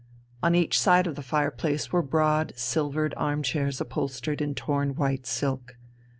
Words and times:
On 0.41 0.55
each 0.55 0.79
side 0.79 1.05
of 1.05 1.13
the 1.13 1.21
fireplace 1.21 1.91
were 1.91 2.01
broad 2.01 2.53
silvered 2.55 3.13
arm 3.17 3.43
chairs 3.43 3.79
upholstered 3.79 4.41
in 4.41 4.55
torn 4.55 4.95
white 4.95 5.27
silk. 5.27 5.75